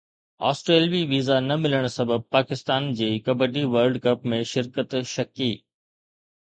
[0.51, 5.53] آسٽريلوي ويزا نه ملڻ سبب پاڪستان جي ڪبڊي ورلڊ ڪپ ۾ شرڪت شڪي